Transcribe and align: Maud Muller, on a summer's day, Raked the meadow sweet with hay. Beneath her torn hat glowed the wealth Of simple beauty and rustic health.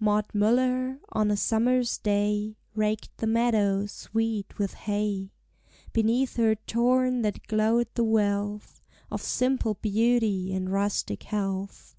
Maud 0.00 0.24
Muller, 0.32 1.00
on 1.10 1.30
a 1.30 1.36
summer's 1.36 1.98
day, 1.98 2.56
Raked 2.74 3.14
the 3.18 3.26
meadow 3.26 3.84
sweet 3.84 4.56
with 4.56 4.72
hay. 4.72 5.32
Beneath 5.92 6.36
her 6.36 6.54
torn 6.54 7.22
hat 7.22 7.46
glowed 7.46 7.88
the 7.94 8.02
wealth 8.02 8.80
Of 9.10 9.20
simple 9.20 9.74
beauty 9.74 10.50
and 10.54 10.72
rustic 10.72 11.24
health. 11.24 11.94